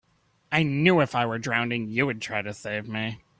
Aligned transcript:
I 0.51 0.63
knew 0.63 0.99
if 0.99 1.13
I 1.13 1.27
were 1.27 1.37
drowning 1.37 1.87
you'd 1.87 2.23
try 2.23 2.41
to 2.41 2.55
save 2.55 2.87
me. 2.89 3.19